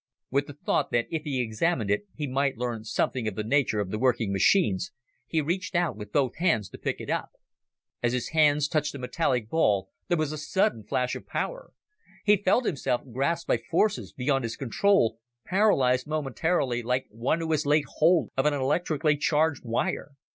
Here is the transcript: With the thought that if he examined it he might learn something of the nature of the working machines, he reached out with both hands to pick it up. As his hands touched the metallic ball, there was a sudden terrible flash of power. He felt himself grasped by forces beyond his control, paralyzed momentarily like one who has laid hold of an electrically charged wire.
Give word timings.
With 0.31 0.47
the 0.47 0.53
thought 0.53 0.89
that 0.93 1.05
if 1.11 1.25
he 1.25 1.39
examined 1.39 1.91
it 1.91 2.07
he 2.15 2.25
might 2.25 2.57
learn 2.57 2.83
something 2.83 3.27
of 3.27 3.35
the 3.35 3.43
nature 3.43 3.79
of 3.79 3.91
the 3.91 3.99
working 3.99 4.31
machines, 4.33 4.91
he 5.27 5.41
reached 5.41 5.75
out 5.75 5.95
with 5.95 6.11
both 6.11 6.37
hands 6.37 6.69
to 6.69 6.79
pick 6.79 6.99
it 6.99 7.11
up. 7.11 7.29
As 8.01 8.13
his 8.13 8.29
hands 8.29 8.67
touched 8.67 8.93
the 8.93 8.97
metallic 8.97 9.47
ball, 9.47 9.89
there 10.07 10.17
was 10.17 10.31
a 10.31 10.39
sudden 10.39 10.77
terrible 10.79 10.87
flash 10.87 11.15
of 11.15 11.27
power. 11.27 11.71
He 12.25 12.35
felt 12.37 12.65
himself 12.65 13.01
grasped 13.13 13.47
by 13.47 13.57
forces 13.57 14.11
beyond 14.11 14.43
his 14.43 14.55
control, 14.57 15.19
paralyzed 15.45 16.07
momentarily 16.07 16.81
like 16.81 17.05
one 17.11 17.37
who 17.39 17.51
has 17.51 17.67
laid 17.67 17.85
hold 17.97 18.31
of 18.35 18.47
an 18.47 18.55
electrically 18.55 19.17
charged 19.17 19.61
wire. 19.63 20.13